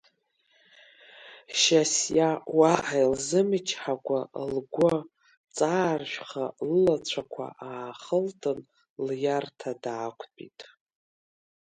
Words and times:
Шьасиа 1.59 2.29
уаҳа 2.57 2.97
илзымычҳакәа, 3.05 4.19
лгәы 4.51 4.91
ҵааршәха 5.55 6.45
лылацәақәа 6.69 7.45
аахылтын, 7.69 8.59
лиарҭа 9.05 9.71
даақәтәеит. 9.83 10.59